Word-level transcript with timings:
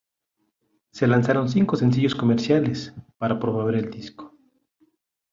Se 0.91 1.05
lanzaron 1.05 1.47
cinco 1.47 1.75
sencillos 1.75 2.15
comerciales, 2.15 2.91
para 3.19 3.37
promover 3.39 3.75
el 3.75 3.91
disco. 3.91 4.35